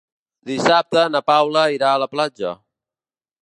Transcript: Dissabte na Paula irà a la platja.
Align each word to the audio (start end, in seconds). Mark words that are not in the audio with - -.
Dissabte 0.51 1.03
na 1.17 1.21
Paula 1.29 1.67
irà 1.77 1.93
a 1.99 2.03
la 2.07 2.11
platja. 2.17 2.59